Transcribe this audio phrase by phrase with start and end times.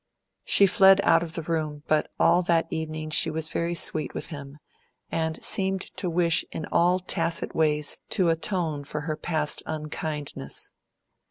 [0.45, 4.29] She fled out of the room, but all that evening she was very sweet with
[4.33, 4.57] him,
[5.11, 10.71] and seemed to wish in all tacit ways to atone for her past unkindness.